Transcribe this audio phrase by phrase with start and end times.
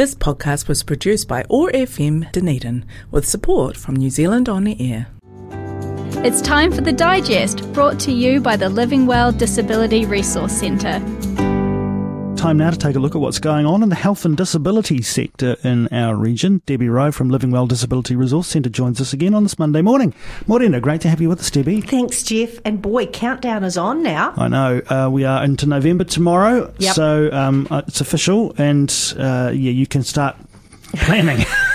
[0.00, 5.08] This podcast was produced by OAR FM Dunedin with support from New Zealand On Air.
[6.24, 11.00] It's time for the digest, brought to you by the Living Well Disability Resource Centre.
[12.40, 15.02] Time now to take a look at what's going on in the health and disability
[15.02, 16.62] sector in our region.
[16.64, 20.14] Debbie Roe from Living Well Disability Resource Centre joins us again on this Monday morning.
[20.46, 21.82] Morena, great to have you with us, Debbie.
[21.82, 22.58] Thanks, Jeff.
[22.64, 24.32] And boy, countdown is on now.
[24.38, 24.80] I know.
[24.88, 26.94] Uh, we are into November tomorrow, Yep.
[26.94, 28.88] so um, uh, it's official, and
[29.18, 30.34] uh, yeah, you can start
[30.96, 31.44] planning.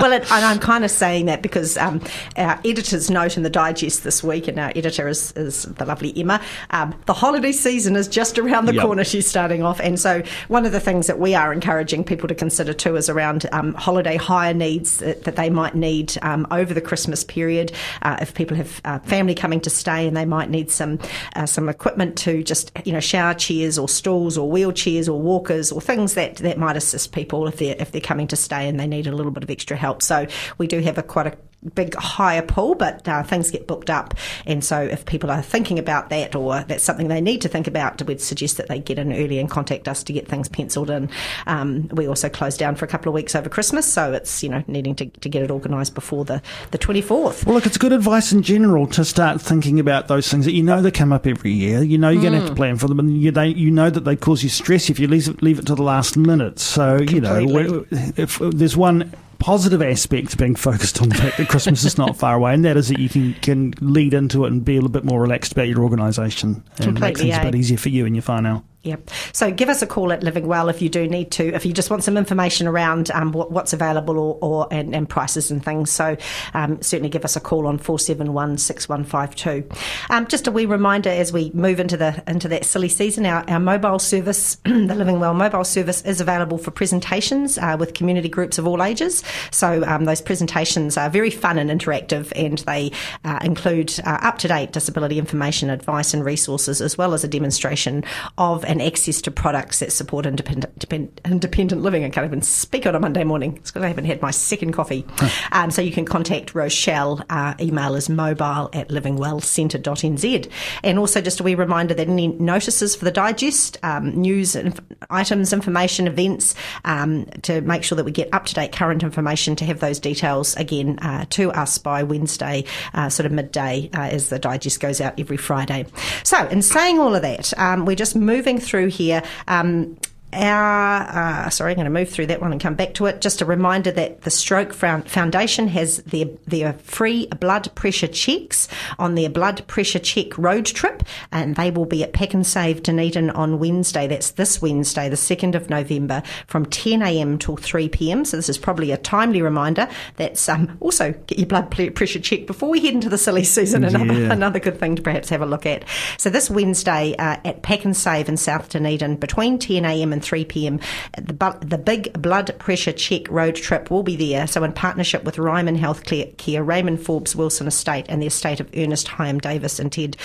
[0.00, 2.00] well, it, and I'm kind of saying that because um,
[2.36, 6.12] our editor's note in the digest this week, and our editor is, is the lovely
[6.16, 6.40] Emma.
[6.70, 8.84] Um, the holiday season is just around the Yep.
[8.84, 9.04] corner.
[9.04, 12.34] She's starting off, and so one of the things that we are encouraging people to
[12.34, 16.72] consider too is around um, holiday hire needs that, that they might need um, over
[16.72, 17.72] the Christmas period.
[18.02, 20.98] Uh, if people have uh, family coming to stay and they might need some
[21.36, 25.72] uh, some equipment to just you know shower chairs or stools or wheelchairs or walkers
[25.72, 28.78] or things that, that might assist people if they're if they're coming to stay and
[28.78, 30.02] they need a little bit of extra help.
[30.02, 30.26] So
[30.58, 31.36] we do have a quite a
[31.74, 34.14] big hire pool, but uh, things get booked up.
[34.46, 37.66] And so if people are thinking about that or that's something they need to think
[37.66, 40.90] about, we'd suggest that they get in early and contact us to get things penciled
[40.90, 41.10] in.
[41.46, 44.48] Um, we also close down for a couple of weeks over Christmas, so it's, you
[44.48, 47.44] know, needing to, to get it organised before the, the 24th.
[47.44, 50.62] well, look, it's good advice in general to start thinking about those things that you
[50.62, 51.82] know they come up every year.
[51.82, 53.90] You know you're going to have to plan for them, and you, they, you know
[53.90, 56.58] that they cause you stress if you leave it, leave it to the last minute.
[56.58, 57.78] So, you know, Completely.
[57.78, 61.98] when- if there's one positive aspect to being focused on the fact that Christmas is
[61.98, 64.74] not far away, and that is that you can, can lead into it and be
[64.74, 67.44] a little bit more relaxed about your organisation and make Completely, things a eh?
[67.44, 68.62] bit easier for you and your whānau.
[68.82, 69.10] Yep.
[69.34, 71.72] So give us a call at Living Well if you do need to, if you
[71.74, 75.62] just want some information around um, what, what's available or, or and, and prices and
[75.62, 75.90] things.
[75.90, 76.16] So
[76.54, 79.68] um, certainly give us a call on four seven one six one five two.
[80.08, 83.44] Um, just a wee reminder as we move into the into that silly season, our,
[83.50, 88.30] our mobile service, the Living Well mobile service, is available for presentations uh, with community
[88.30, 89.22] groups of all ages.
[89.50, 92.92] So um, those presentations are very fun and interactive, and they
[93.26, 97.28] uh, include uh, up to date disability information, advice, and resources, as well as a
[97.28, 98.04] demonstration
[98.38, 102.04] of and access to products that support independent, depend, independent living.
[102.04, 103.56] I can't even speak on a Monday morning.
[103.56, 105.04] It's because I haven't had my second coffee.
[105.50, 107.20] Um, so you can contact Rochelle.
[107.28, 110.50] Uh, email is mobile at livingwellcentre.nz.
[110.84, 114.80] And also just a wee reminder that any notices for the digest, um, news inf-
[115.10, 116.54] items, information, events,
[116.84, 119.98] um, to make sure that we get up to date current information to have those
[119.98, 122.64] details again uh, to us by Wednesday,
[122.94, 125.86] uh, sort of midday, uh, as the digest goes out every Friday.
[126.22, 129.22] So, in saying all of that, um, we're just moving through here.
[129.48, 129.96] Um,
[130.32, 133.20] our, uh, sorry, I'm going to move through that one and come back to it.
[133.20, 138.68] Just a reminder that the Stroke Foundation has their, their free blood pressure checks
[138.98, 141.02] on their blood pressure check road trip,
[141.32, 144.06] and they will be at Pack and Save Dunedin on Wednesday.
[144.06, 148.26] That's this Wednesday, the 2nd of November, from 10am till 3pm.
[148.26, 149.88] So this is probably a timely reminder.
[150.16, 153.84] That's um, also get your blood pressure checked before we head into the silly season.
[153.84, 154.32] Another, Yeah.
[154.32, 155.84] another good thing to perhaps have a look at.
[156.18, 160.82] So this Wednesday uh, at Pack and Save in South Dunedin, between 10am and 3pm,
[161.18, 164.46] the, bu- the big blood pressure check road trip will be there.
[164.46, 168.68] So in partnership with Ryman Healthcare, Care, Raymond Forbes Wilson Estate, and the estate of
[168.76, 170.16] Ernest Hyam Davis and Ted.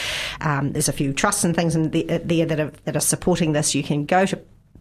[0.41, 3.01] Um, there's a few trusts and things in the, uh, there that are, that are
[3.01, 3.75] supporting this.
[3.75, 4.39] You can go to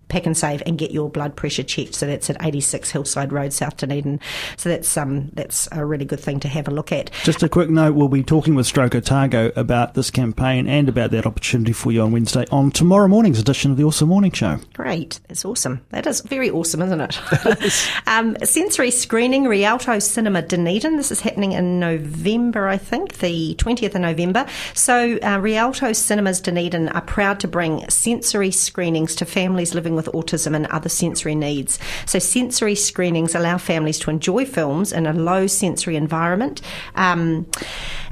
[0.09, 1.95] Pack and Save and get your blood pressure checked.
[1.95, 4.21] So that's at 86 Hillside Road, South Dunedin.
[4.57, 7.11] So that's um that's a really good thing to have a look at.
[7.25, 11.11] Just a quick note, we'll be talking with Stroke Otago about this campaign and about
[11.13, 14.59] that opportunity for you on Wednesday on tomorrow morning's edition of the Awesome Morning Show.
[14.75, 15.21] Great.
[15.29, 15.85] That's awesome.
[15.91, 17.19] That is very awesome, isn't it?
[18.07, 20.97] um, sensory screening, Rialto Cinema Dunedin.
[20.97, 24.47] This is happening in November, I think, the 20th of November.
[24.75, 30.07] So, uh, Rialto Cinemas Dunedin are proud to bring sensory screenings to families living with
[30.07, 31.79] autism and other sensory needs.
[32.07, 36.61] So, sensory screenings allow families to enjoy films in a low sensory environment.
[36.95, 37.47] Um,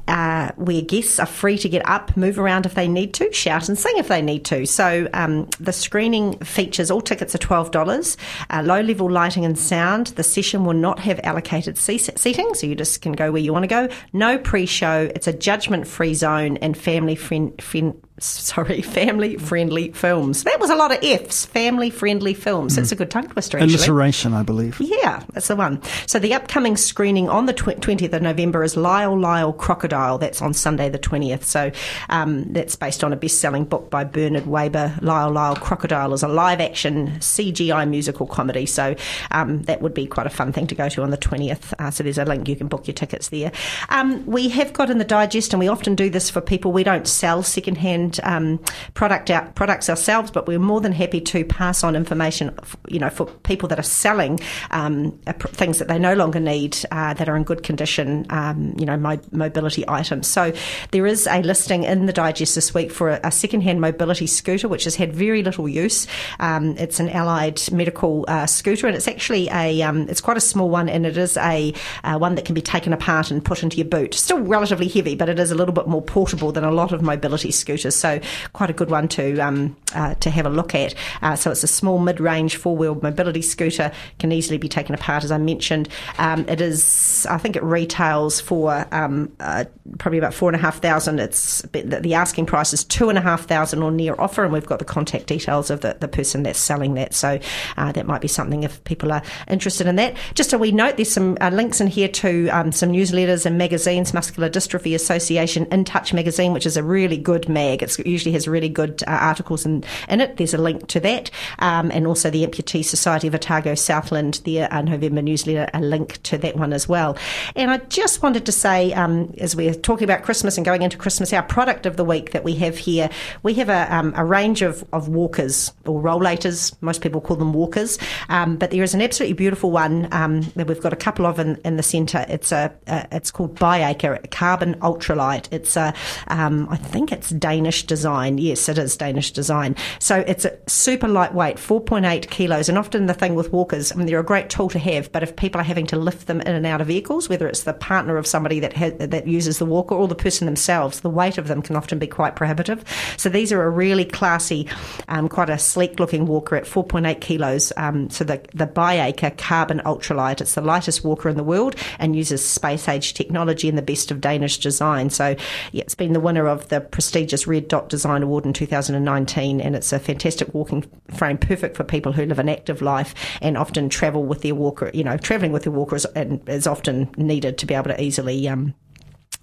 [0.09, 3.69] uh, where guests are free to get up, move around if they need to, shout
[3.69, 4.67] and sing if they need to.
[4.67, 8.17] So um, the screening features all tickets are twelve dollars,
[8.51, 10.09] uh, low level lighting and sound.
[10.09, 13.63] The session will not have allocated seating, so you just can go where you want
[13.63, 13.89] to go.
[14.13, 15.11] No pre-show.
[15.15, 17.61] It's a judgment-free zone and family friend.
[17.63, 17.95] friend
[18.25, 20.45] Sorry, family friendly films.
[20.45, 21.47] That was a lot of F's.
[21.47, 22.77] Family friendly films.
[22.77, 23.75] That's a good tongue twister, actually.
[23.75, 24.81] Alliteration, I believe.
[24.81, 25.83] Yeah, that's the one.
[26.07, 30.19] So the upcoming screening on the tw- 20th of November is Lyle Lyle Crocodile.
[30.19, 31.45] That's on Sunday the 20th.
[31.45, 31.73] So
[32.11, 34.99] um, that's based on a best-selling book by Bernard Waber.
[35.03, 38.67] Lyle Lyle Crocodile is a live-action CGI musical comedy.
[38.67, 38.95] So
[39.31, 41.73] um, that would be quite a fun thing to go to on the 20th.
[41.79, 42.49] Uh, so there's a link.
[42.49, 43.53] You can book your tickets there.
[43.89, 46.73] Um, we have got in the digest, and we often do this for people.
[46.73, 48.65] We don't sell second-hand and um,
[48.95, 52.57] product products ourselves, but we're more than happy to pass on information,
[52.89, 57.15] you know, for people that are selling um, things that they no longer need uh,
[57.15, 60.27] that are in good condition, um, you know, mo- mobility items.
[60.27, 60.53] So
[60.91, 64.69] there is a listing in the digest this week for a, a second-hand mobility scooter,
[64.69, 66.07] which has had very little use.
[66.41, 70.41] Um, it's an allied medical uh, scooter, and it's actually a um, it's quite a
[70.41, 71.73] small one, and it is a
[72.05, 74.15] uh, one that can be taken apart and put into your boot.
[74.15, 77.03] Still relatively heavy, but it is a little bit more portable than a lot of
[77.03, 77.95] mobility scooters.
[78.03, 78.21] So
[78.53, 80.95] quite a good one to um, uh, to have a look at.
[81.23, 85.31] Uh, so it's a small mid-range four-wheel mobility scooter, can easily be taken apart, as
[85.31, 85.89] I mentioned.
[86.19, 89.65] Um, it is, I think, it retails for um, uh,
[89.99, 91.21] probably about four and a half thousand.
[91.21, 94.67] It's the asking price is two and a half thousand or near offer, and we've
[94.67, 97.15] got the contact details of the, the person that's selling that.
[97.15, 97.39] So
[97.77, 100.17] uh, that might be something if people are interested in that.
[100.35, 103.57] Just a wee note: there's some uh, links in here to um, some newsletters and
[103.57, 104.13] magazines.
[104.13, 107.82] Muscular Dystrophy Association In Touch magazine, which is a really good mag.
[107.83, 110.37] It usually has really good uh, articles in, in it.
[110.37, 114.73] There's a link to that, um, and also the Amputee Society of Otago Southland, their
[114.73, 117.17] uh, November newsletter, a link to that one as well.
[117.57, 120.97] And I just wanted to say, um, as we're talking about Christmas and going into
[120.97, 123.09] Christmas, our product of the week that we have here,
[123.43, 126.75] we have a, um, a range of, of walkers or rollators.
[126.81, 130.67] Most people call them walkers, um, but there is an absolutely beautiful one um, that
[130.67, 132.25] we've got a couple of in, in the centre.
[132.29, 135.49] It's a, a, it's called byACRE Carbon Ultralight.
[135.51, 135.95] It's a
[136.29, 138.37] um, I think it's Danish design.
[138.37, 139.75] Yes, it is Danish design.
[139.99, 142.69] So it's a super lightweight, 4.8 kilos.
[142.69, 145.23] And often the thing with walkers, I mean, they're a great tool to have, but
[145.23, 147.73] if people are having to lift them in and out of vehicles, whether it's the
[147.73, 151.39] partner of somebody that ha- that uses the walker or the person themselves, the weight
[151.39, 152.85] of them can often be quite prohibitive.
[153.17, 154.69] So these are a really classy,
[155.09, 157.73] um, quite a sleek looking walker at 4.8 kilos.
[157.77, 162.17] Um, so the, the byACRE Carbon Ultralight, it's the lightest walker in the world and
[162.17, 165.11] uses space age technology and the best of Danish design.
[165.11, 165.37] So
[165.73, 169.77] yeah, it's been the winner of the prestigious Red Dot Design Award in 2019, and
[169.77, 173.89] it's a fantastic walking frame, perfect for people who live an active life and often
[173.89, 174.91] travel with their walker.
[174.93, 178.49] You know, travelling with their walker is, is often needed to be able to easily
[178.49, 178.75] um,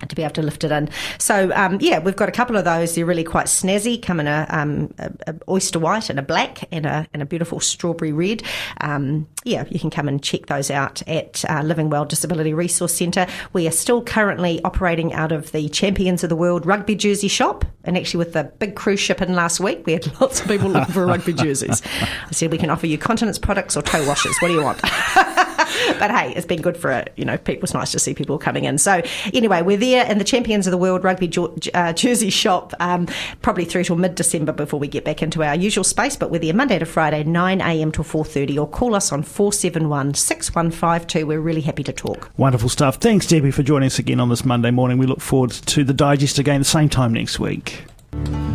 [0.07, 0.89] to be able to lift it in.
[1.17, 2.95] So um, yeah, we've got a couple of those.
[2.95, 4.01] They're really quite snazzy.
[4.01, 7.25] Come in a, um, a, a oyster white and a black and a and a
[7.25, 8.43] beautiful strawberry red.
[8.81, 12.93] Um, yeah, you can come and check those out at uh, Living Well Disability Resource
[12.93, 13.27] Centre.
[13.53, 17.65] We are still currently operating out of the Champions of the World rugby jersey shop,
[17.83, 20.69] and actually with the big cruise ship in last week, we had lots of people
[20.69, 21.81] looking for rugby jerseys.
[22.01, 24.35] I said we can offer you continence products or toe washers.
[24.39, 24.79] What do you want?
[25.97, 27.13] but hey, it's been good for it.
[27.15, 28.77] You know, it was nice to see people coming in.
[28.77, 29.01] So
[29.33, 31.31] anyway, we're there in the Champions of the World Rugby
[31.73, 33.07] uh, Jersey shop, um,
[33.41, 36.15] probably through till mid December before we get back into our usual space.
[36.15, 37.91] But we're there Monday to Friday, 9 a.m.
[37.91, 41.25] till 4:30, or call us on 471 6152.
[41.25, 42.31] We're really happy to talk.
[42.37, 42.97] Wonderful stuff.
[42.97, 44.97] Thanks, Debbie, for joining us again on this Monday morning.
[44.97, 47.88] We look forward to the digest again the same time next week.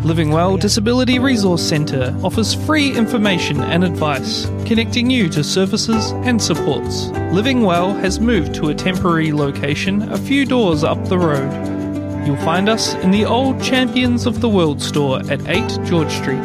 [0.05, 6.41] Living Well Disability Resource Centre offers free information and advice, connecting you to services and
[6.41, 7.07] supports.
[7.33, 12.27] Living Well has moved to a temporary location a few doors up the road.
[12.27, 16.45] You'll find us in the old Champions of the World store at 8 George Street.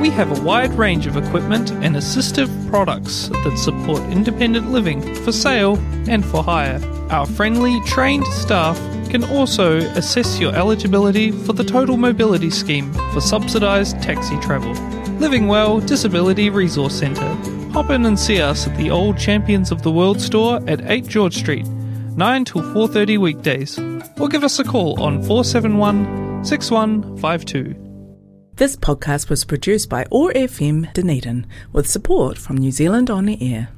[0.00, 5.30] We have a wide range of equipment and assistive products that support independent living for
[5.30, 5.76] sale
[6.08, 6.80] and for hire.
[7.10, 8.80] Our friendly, trained staff
[9.14, 14.72] can also assess your eligibility for the Total Mobility Scheme for subsidised taxi travel.
[15.20, 17.32] Living Well Disability Resource Centre.
[17.70, 21.06] Hop in and see us at the old Champions of the World store at 8
[21.06, 23.78] George Street, 9 till 4:30 weekdays,
[24.18, 27.76] or give us a call on 471 6152.
[28.56, 33.74] This podcast was produced by OAR FM Dunedin with support from New Zealand On Air.